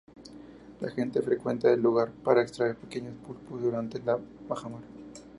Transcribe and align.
La 0.79 0.89
gente 0.89 1.21
frecuenta 1.21 1.71
el 1.71 1.79
lugar 1.79 2.09
para 2.11 2.41
extraer 2.41 2.75
pequeños 2.75 3.13
pulpos 3.23 3.61
durante 3.61 3.99
la 4.01 4.17
bajamar. 4.49 4.81